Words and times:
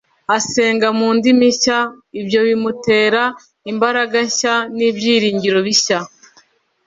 asenga 0.37 0.87
mu 0.97 1.07
ndimi 1.17 1.47
nshya 1.53 1.79
ibyo 2.19 2.39
bimutera 2.47 3.23
imbaraga 3.71 4.17
nshya 4.27 4.53
n’ibyiringiro 4.75 5.59
bishya 5.67 5.99